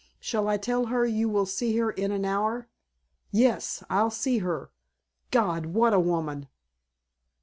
Shall 0.19 0.47
I 0.47 0.57
tell 0.57 0.87
her 0.87 1.05
you 1.05 1.29
will 1.29 1.45
see 1.45 1.77
her 1.77 1.91
in 1.91 2.11
an 2.11 2.25
hour?" 2.25 2.67
"Yes, 3.29 3.83
I'll 3.87 4.09
see 4.09 4.39
her. 4.39 4.71
God! 5.29 5.67
What 5.67 5.93
a 5.93 5.99
woman." 5.99 6.47